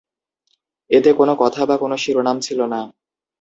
[0.89, 2.81] এতে কোন কথা বা কোন শিরোনাম ছিল না।